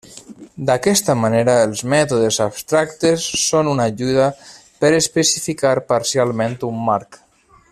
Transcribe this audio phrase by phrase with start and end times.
[0.67, 4.25] D'aquesta manera, els mètodes abstractes són una ajuda
[4.85, 7.23] per especificar parcialment un marc.